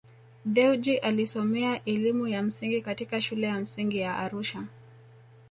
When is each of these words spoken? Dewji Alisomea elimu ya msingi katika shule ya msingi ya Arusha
Dewji 0.45 0.97
Alisomea 0.97 1.83
elimu 1.85 2.27
ya 2.27 2.43
msingi 2.43 2.81
katika 2.81 3.21
shule 3.21 3.47
ya 3.47 3.59
msingi 3.59 3.97
ya 3.97 4.17
Arusha 4.17 4.63